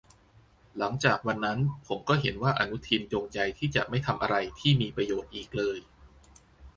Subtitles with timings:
[0.77, 5.79] หลังจากวันนั้นผมก็เห็นว่าอนุทินจงใจที่จะไม่ทำอะไรที่มีประโยชน์อีกเลย